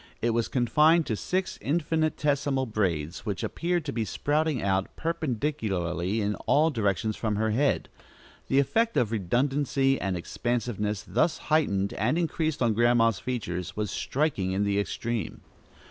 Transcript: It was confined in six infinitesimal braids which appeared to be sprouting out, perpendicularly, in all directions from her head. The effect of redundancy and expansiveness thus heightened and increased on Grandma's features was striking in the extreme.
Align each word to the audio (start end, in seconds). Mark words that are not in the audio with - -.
It 0.19 0.31
was 0.31 0.47
confined 0.47 1.07
in 1.11 1.15
six 1.15 1.59
infinitesimal 1.61 2.65
braids 2.65 3.23
which 3.23 3.43
appeared 3.43 3.85
to 3.85 3.93
be 3.93 4.03
sprouting 4.03 4.59
out, 4.59 4.87
perpendicularly, 4.95 6.21
in 6.21 6.33
all 6.47 6.71
directions 6.71 7.15
from 7.15 7.35
her 7.35 7.51
head. 7.51 7.87
The 8.47 8.57
effect 8.57 8.97
of 8.97 9.11
redundancy 9.11 10.01
and 10.01 10.17
expansiveness 10.17 11.03
thus 11.03 11.37
heightened 11.53 11.93
and 11.93 12.17
increased 12.17 12.63
on 12.63 12.73
Grandma's 12.73 13.19
features 13.19 13.77
was 13.77 13.91
striking 13.91 14.53
in 14.53 14.63
the 14.63 14.79
extreme. 14.79 15.41